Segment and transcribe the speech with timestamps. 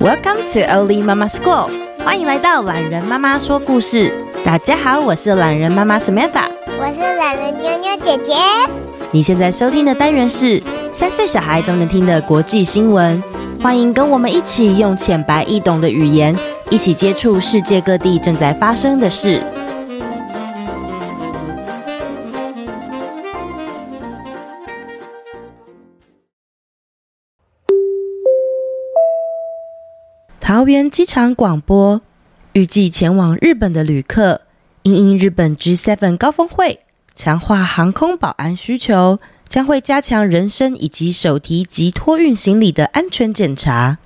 [0.00, 1.68] Welcome to Oli Mama School，
[2.02, 4.10] 欢迎来到懒人妈妈说故事。
[4.42, 8.32] 大家好，我是懒人妈妈 Samantha，我是懒人妞妞姐姐。
[9.10, 13.22] 你现在收听的单元是三岁小孩都能听的国际新闻，
[13.62, 16.34] 欢迎跟我们一起用浅白易懂的语言，
[16.70, 19.44] 一起接触世界各地正在发生的事。
[30.60, 32.02] 桃园机场广播，
[32.52, 34.42] 预计前往日本的旅客，
[34.82, 36.80] 因应日本 G7 高峰会，
[37.14, 39.18] 强化航空保安需求，
[39.48, 43.96] 将会加强人身以及手提及托运行李的安全检查。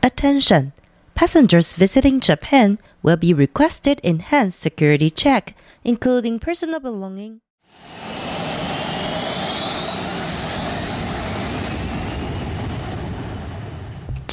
[0.00, 0.70] Attention!
[1.14, 5.48] Passengers visiting Japan will be requested enhanced security check,
[5.82, 7.40] including personal belonging.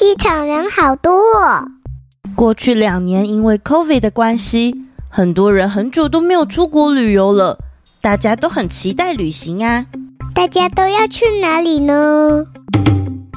[0.00, 1.62] 机场人好多哦。
[2.34, 4.74] 过去两年，因为 COVID 的关系，
[5.10, 7.58] 很多人很久都没有出国旅游了。
[8.00, 9.84] 大家都很期待旅行啊！
[10.34, 12.46] 大家都要去哪里呢？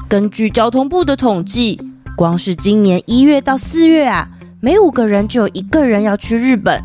[0.08, 1.78] 根据交通部的统计，
[2.16, 4.30] 光是今年一月到四月啊，
[4.62, 6.82] 每五个人就有一个人要去日本。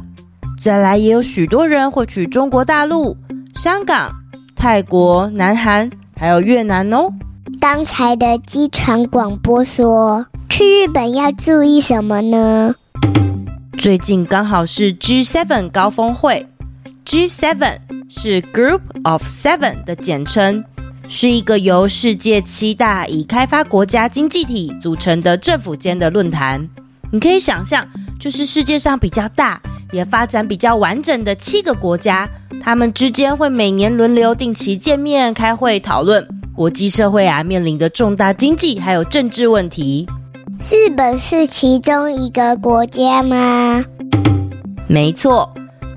[0.60, 3.16] 再来，也有许多人会去中国大陆、
[3.56, 4.12] 香港、
[4.58, 7.10] 泰国、南韩，还有越南哦。
[7.58, 12.76] 刚才的机场广播说，去日本要注意什么呢？
[13.78, 16.46] 最近刚好是 G7 高峰会
[17.06, 17.78] ，G7
[18.10, 20.64] 是 Group of Seven 的简称，
[21.08, 26.68] 是一个由世界七大已开发国家经济体组成的政府间的论坛。
[27.12, 27.88] 你可以想象，
[28.20, 32.30] 就是世界上比较大，也发展比较完整的七个国家，
[32.62, 36.28] 他们之间会每年轮流定期见面开会讨论。
[36.60, 40.06] 国际社会啊，面临的重大经济还有政治问题。
[40.60, 43.82] 日本是其中一个国家吗？
[44.86, 45.54] 没错，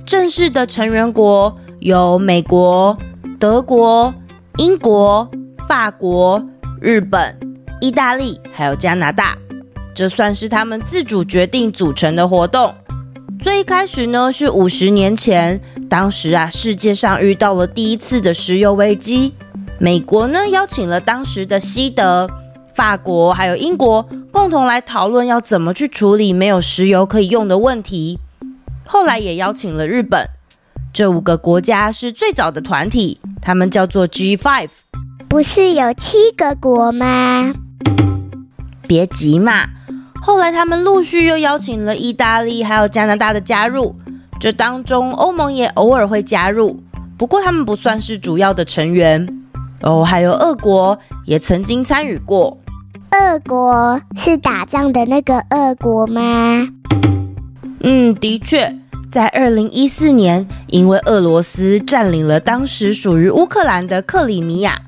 [0.07, 2.97] 正式的成员国有美国、
[3.41, 4.15] 德国、
[4.59, 5.29] 英国、
[5.69, 6.41] 法国、
[6.81, 7.37] 日本、
[7.81, 9.37] 意大利，还有加拿大。
[9.93, 12.73] 这算是他们自主决定组成的活动。
[13.41, 19.35] 最一开始呢，是五十年前，当时啊，世界上遇到了第一次的石油危机。
[19.83, 22.31] 美国呢，邀请了当时的西德、
[22.73, 28.21] 法国还有英国共同来讨论要怎么去处理没有石油可以用的问题。
[28.87, 30.25] 后来也邀请了日本，
[30.93, 34.69] 这五个国家是最早的团体，他们叫做 G5。
[35.29, 37.53] 不是有七个国吗？
[38.87, 39.67] 别急嘛，
[40.23, 43.97] 后来他们陆续又邀请了意大利还有加拿大的加入，
[44.39, 46.81] 这当中欧盟也偶尔会加入，
[47.19, 49.41] 不过他们不算是主要的成员。
[49.83, 52.57] 哦，还有俄国也曾经参与过。
[53.11, 56.67] 俄国是打仗的那个俄国吗？
[57.81, 58.75] 嗯，的确，
[59.11, 64.81] 在二零一四年，因为俄罗斯占领了当时属于乌克兰的克里米亚，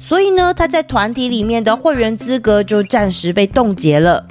[0.00, 4.26] 所以呢，他在团体里面的会员资格就暂时被冻结了。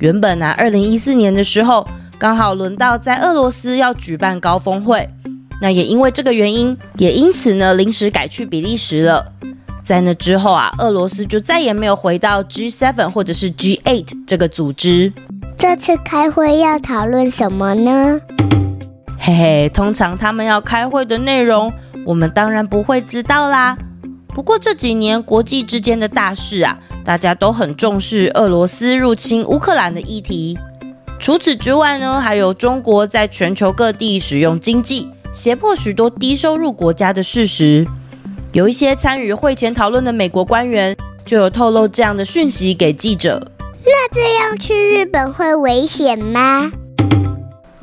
[0.00, 1.86] 原本呢，二零一四年的时候，
[2.18, 5.08] 刚好轮到在俄罗斯要举办高峰会，
[5.62, 9.32] 那也因为这个原因，也因此呢，临时改去比利时了。
[9.90, 15.12] 在那之后啊，俄罗斯就再也没有回到 G7 或者是 G8 这个组织。
[15.56, 18.20] 这次开会要讨论什么呢？
[19.18, 21.72] 嘿嘿，通常他们要开会的内容，
[22.06, 23.76] 我们当然不会知道啦。
[24.32, 30.56] 不过这几年国际之间的大事啊，大家都很重视俄罗斯入侵乌克兰的议题。
[31.18, 37.84] 除此之外呢，还有中国在全球各地使用经济胁迫许多低收入国家的事实。
[38.52, 43.52] 有一些参与会前讨论的美国官员就有透露这样的讯息给记者。
[43.84, 46.72] 那这样去日本会危险吗？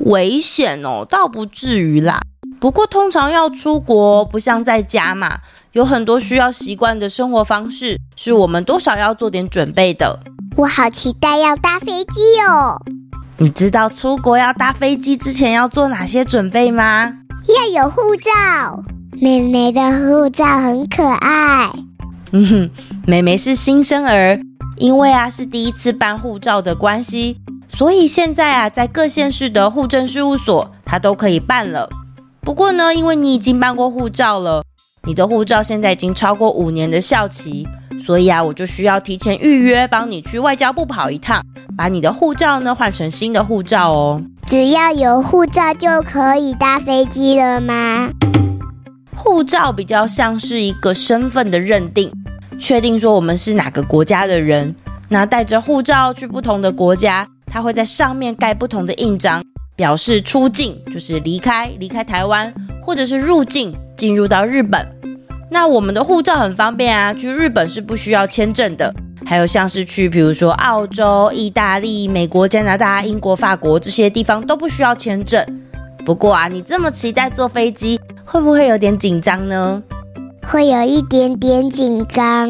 [0.00, 2.20] 危险哦，倒不至于啦。
[2.60, 5.38] 不过通常要出国，不像在家嘛，
[5.72, 10.20] 有很多需要习惯的生活方式，是我们多少要做点准备的。
[10.56, 12.78] 我好期待要搭飞机哦。
[13.38, 17.14] 你知道出国要搭飞机之前要做哪些准备吗？
[17.46, 18.84] 要有护照。
[19.20, 21.72] 妹妹的护照很可爱。
[22.30, 22.70] 嗯哼，
[23.06, 24.38] 妹妹是新生儿，
[24.76, 27.36] 因为啊是第一次办护照的关系，
[27.68, 31.88] 所以现在啊在各县市的户政事务所，她都可以办了。
[32.42, 34.62] 不过呢，因为你已经办过护照了，
[35.04, 37.66] 你的护照现在已经超过五年的效期，
[38.00, 41.42] 所以啊我就需要提前预约，帮你去外交部跑一趟，
[41.76, 44.22] 把你的护照呢换成新的护照哦。
[44.46, 48.10] 只要有护照就可以搭飞机了吗？
[49.28, 52.10] 护照比较像是一个身份的认定，
[52.58, 54.74] 确定说我们是哪个国家的人。
[55.06, 59.44] 那带着护照去不同的国家，他会在上面盖不同的印章，
[59.76, 62.52] 表示出境就是离开离开台湾，
[62.82, 64.88] 或者是入境进入到日本。
[65.50, 68.92] 那我们的护照很方便啊，去日本是不需要签证的。
[69.26, 75.44] 还有像是去，比如说澳洲、意大利、美国、加拿大、英国、法国这些地方都不需要签证。
[76.06, 79.82] 不过啊，你这么期待坐飞机，会不会有点紧张呢？
[80.46, 82.46] 会有一点点紧张。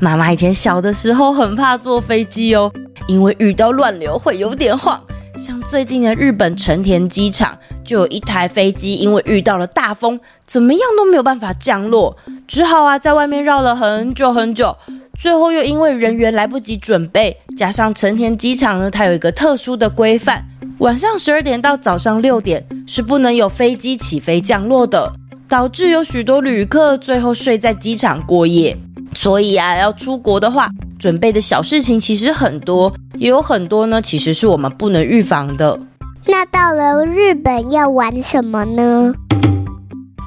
[0.00, 2.72] 妈妈以前小的时候很怕坐飞机哦，
[3.06, 4.98] 因为遇到乱流会有点晃。
[5.36, 12.16] 像最近的日本成田机场，就有一台飞机因为遇到了大风，怎么样都没有办法降落，
[12.48, 14.74] 只好啊在外面绕了很久很久。
[15.18, 20.42] 最后又因为人员来不及准备，加上成田机场呢，它有一个特殊的规范，
[20.82, 25.12] 晚上十二点到早上六点是不能有飞机起飞降落的，
[25.46, 28.76] 导致有许多旅客最后睡在机场过夜。
[29.14, 30.68] 所以啊，要出国的话，
[30.98, 35.78] 准备的小事情其实很多，也有很多呢，其实是我们不能预防的。
[36.26, 39.14] 那到了日本要玩什么呢？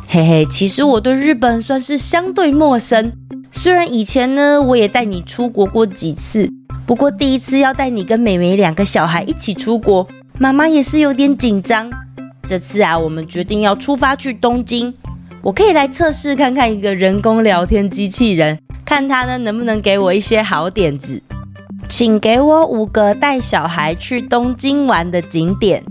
[0.07, 3.11] 嘿嘿，其实我对日本算是相对陌生。
[3.51, 6.49] 虽然以前呢，我也带你出国过几次，
[6.85, 11.89] 不过第一次要带你跟美美两个小孩一起出国，妈妈也是有点紧张。
[12.43, 14.93] 这次啊，我们决定要出发去东京，
[15.41, 21.23] 我可以来测试看看一个人工聊天机器人，看它呢能不能给我一些好点子。
[21.87, 25.83] 请给我五个带小孩去东京玩的景点：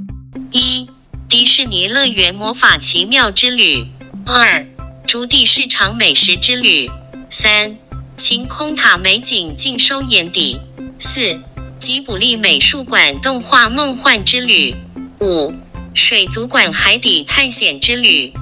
[0.50, 0.88] 一、
[1.28, 3.86] 迪士尼乐园魔法奇妙之旅；
[4.26, 4.66] 二、
[5.06, 6.90] 筑地市场美食之旅。
[7.30, 7.76] 三、
[8.16, 10.58] 晴空塔美景尽收眼底；
[10.98, 11.40] 四、
[11.84, 14.74] 吉卜力美术馆动画梦幻之旅；
[15.20, 15.52] 五、
[15.92, 18.32] 水族馆海底探险之旅。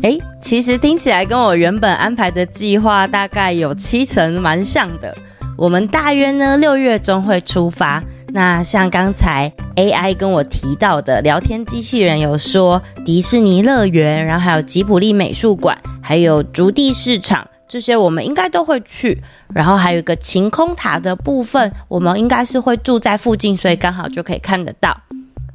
[0.00, 5.14] 诶，其实听起来跟我原本安排的计划大概有七成蛮像的。
[5.58, 8.02] 我们大约呢六月中会出发。
[8.28, 17.46] 那像刚才 AI 跟我提到的聊天机器人有说迪士尼乐园，然后还有吉卜力美术馆，还有竹地市场。
[17.74, 19.20] 这些我们应该都会去，
[19.52, 24.96] 然后还有一个晴空塔的部分，我们应该是会住在附近，所以刚好就可以看得到。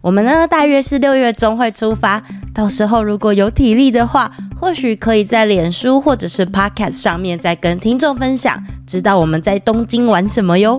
[0.02, 2.22] 我们呢，大约是六月中会出发，
[2.54, 4.30] 到时候如果有体力的话，
[4.60, 10.78] 或许可以在脸书或者是 Podcast 上面再跟听众分享，知道我们在东京玩什么哟。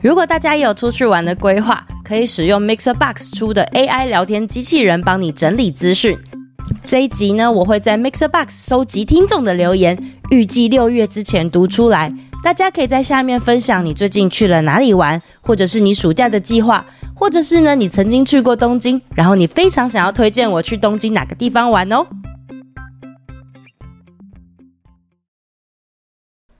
[0.00, 6.16] 如果大家有出去玩的规划，可以使用 MixerBox 出的 AI 聊天机器人帮你整理资讯。
[6.84, 9.98] 这一集呢，我会在 MixerBox 收集听众的留言，
[10.30, 12.12] 预计六月之前读出来。
[12.42, 22.06] 大家可以在下面分享你最近去了哪里玩，或者是你暑假的计划，或者是呢你曾经去过东京，然后你非常想要推荐我去东京哪个地方玩哦。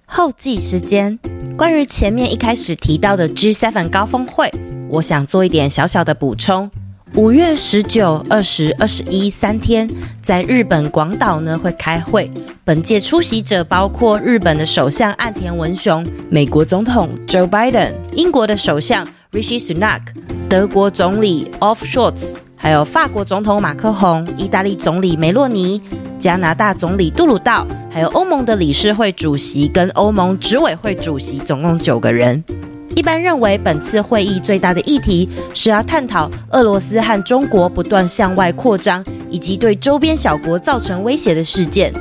[0.04, 1.18] 后记时间，
[1.56, 4.52] 关于前面一开始提到的 G7 高峰会，
[4.90, 6.70] 我想做一点小小的补充。
[7.16, 9.88] 五月十九、二十、二十一三天，
[10.22, 12.30] 在日本广岛呢会开会。
[12.64, 20.00] 本届出席者包括日本的首相岸田文雄、美国总统 Joe Biden、英国的首相 Rishi Sunak、
[20.48, 25.82] 德国总理 Olaf Scholz，还有法国总统马克宏、意大利总理梅洛尼、
[26.16, 32.44] 加拿大总理杜鲁道，还有欧盟的理事会主席跟欧盟执委会主席，总共九个人。
[32.96, 41.92] 一般认为，本次会议最大的议题是要探讨俄罗斯和中国不断向外扩张，以及对周边小国造成威胁的事件。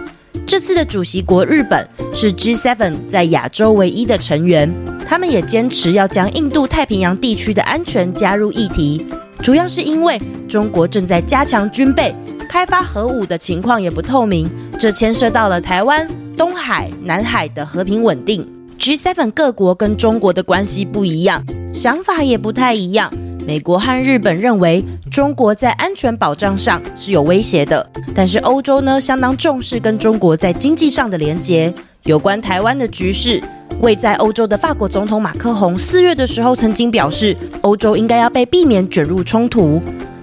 [0.45, 4.69] 这次的主席国日本是 G7 在亚洲唯一的成员，
[5.05, 9.05] 他们也坚持要将印度太平洋地区的安全加入议题，
[9.41, 12.13] 主要是因为中国正在加强军备、
[12.49, 18.58] 开发核武的情况也不透明，这牵涉到了台湾、东海、南海的和平稳定。
[18.79, 21.43] G7 各国跟中国的关系不一样，
[21.73, 23.11] 想法也不太一样。
[23.45, 24.81] 美国和日本认为
[25.11, 31.73] 中国在安全保障上是有威胁的，但是欧洲呢，相当重视跟中国在经济上的连结。
[32.03, 33.43] 有关台湾的局势，
[33.81, 39.81] 位在欧洲的法国总统马克宏四月的时候曾经表示，欧洲应该要被避免卷入冲突。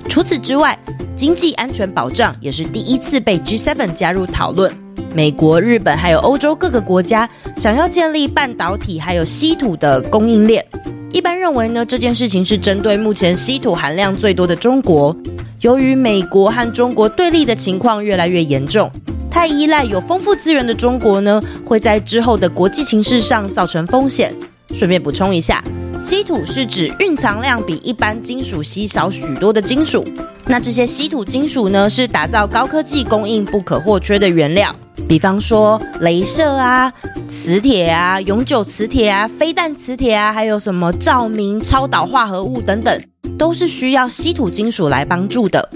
[0.08, 0.78] 除此之外，
[1.14, 4.85] 经济安全保障也是第一次被 G7 加入讨论。
[5.14, 10.64] 美国、日本还有欧洲各个国家想要建立半导体还有稀土的供应链。
[11.12, 15.16] 一般认为呢，这件事情是针对目前稀土含量最多的中国。
[15.62, 18.90] 由于美国和中国对立的情况越来越严重，
[19.30, 24.34] 太依赖有丰富资源的中国呢，会在之后的国际情势上造成风险。
[24.74, 25.64] 顺便补充一下，
[25.98, 30.04] 稀土是指蕴藏量比一般金属稀少许多的金属。
[30.48, 34.74] 那这些稀土金属呢，是打造高科技供应不可或缺的原料。
[35.08, 36.92] 比方说镭射啊、
[37.26, 43.02] 磁铁啊、永久磁铁啊、飞弹磁铁啊，还有什么照明、超导化合物等等，
[43.36, 45.68] 都是需要稀土金属来帮助的。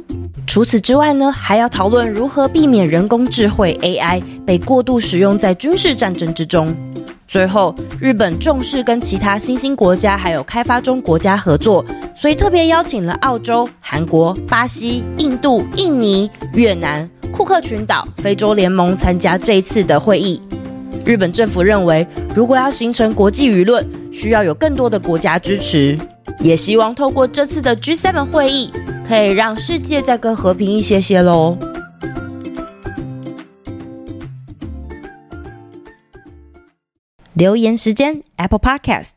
[0.47, 6.75] 除此之外呢，还要讨论如何避免人工智慧 AI 被过度使用在军事战争之中。
[7.31, 20.43] 最后，日本重视跟其他新兴国家还有开发中国家合作，所以特别邀请了澳洲、韩国、巴西、印度、印尼、越南、库克群岛、非洲联盟参加这一次的会议。
[21.05, 25.97] 日本政府认为，如果要形成国际舆论，需要有更多的国家支持，
[26.41, 28.73] 也希望透过这次的 G7 会议，
[29.07, 31.57] 可以让世界再更和平一些些喽。
[37.35, 39.11] 留言时间，Apple Podcast，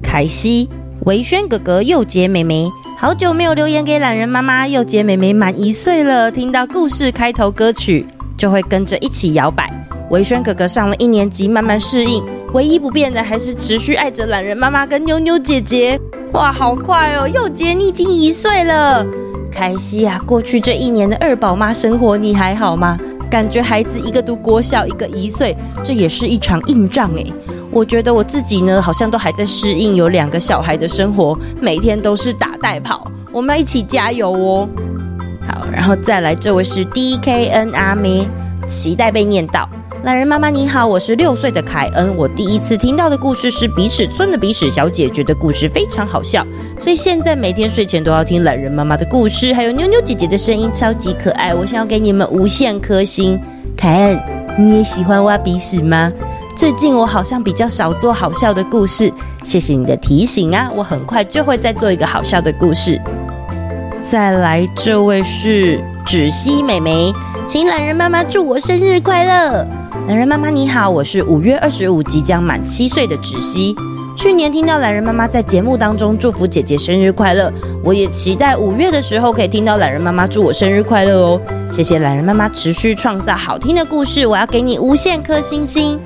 [0.00, 0.68] 凯西、
[1.06, 4.68] 维轩哥哥、佑杰妹妹，好久没有留言给懒人妈妈。
[4.68, 9.68] 佑杰妹妹满一岁了，听到故事开头歌曲就会跟着一起摇摆。
[10.10, 16.00] 维轩哥哥上了一年级，慢慢适应，唯一不变的还是持续爱着懒人妈妈跟妞妞姐姐。
[16.32, 17.26] 哇，好快哦！
[17.26, 19.04] 佑杰，你已经一岁了。
[19.50, 22.96] 凯西啊，过去这一年的二宝妈生活，你还好吗？
[23.30, 27.32] 感觉孩子一个读国小，一个一岁，这也是一场硬仗诶。
[27.70, 33.10] 我觉得我自己呢，好像都还在适应有两个小孩的生活，每天都是打带跑。
[33.30, 34.68] 我们要一起加油哦！
[35.46, 38.26] 好，然后再来，这位是 D K N 阿妹，
[38.66, 39.68] 期待被念到。
[40.04, 42.16] 懒人妈妈你好，我是六岁的凯恩。
[42.16, 46.46] 我第一次听到的故事是鼻屎村的鼻屎小姐，觉得故事非常好笑，
[46.78, 51.52] 所以现在每天睡前都要听懒人妈妈的故事，还有妞妞姐姐的声音，超级可爱。
[51.52, 53.38] 我想要给你们无限颗星。
[53.76, 54.20] 凯恩，
[54.56, 56.12] 你也喜欢挖鼻屎吗？
[56.56, 59.12] 最近我好像比较少做好笑的故事，
[59.42, 60.70] 谢谢你的提醒啊！
[60.76, 63.00] 我很快就会再做一个好笑的故事。
[64.00, 67.12] 再来，这位是芷熙妹妹，
[67.48, 69.66] 请懒人妈妈祝我生日快乐。
[70.06, 73.74] 懒人妈妈你好，我是五月二十五即将满七岁的芷熙。
[74.14, 77.50] 去年听到懒人妈妈在节目当中祝福姐姐生日快乐，
[77.82, 81.40] 我也期待五月的时候可以听到懒人妈妈祝我生日快乐哦。
[81.72, 85.98] 谢谢懒人妈妈持续创造好听的故事，我要给你无限颗星星。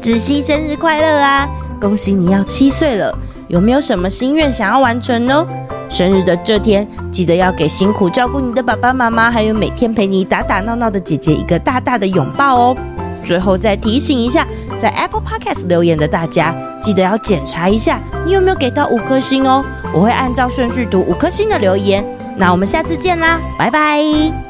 [0.00, 1.48] 芷熙生日快乐啊！
[1.80, 5.46] 恭喜你要七岁了，有没有什么心愿想要完成呢？
[5.88, 12.76] 生日的这天，记得要给辛苦照顾你的爸爸妈妈，还有每天陪你打打闹闹的姐姐一个大大的拥抱哦。
[13.24, 14.46] 最后再提醒一下，
[14.78, 19.64] 在 Apple Podcast 留言的大家，记得要检查一下你有没有给到五颗星哦。
[19.92, 22.04] 我会按照顺序读五颗星的留言。
[22.36, 24.47] 那我们下次见啦，拜拜。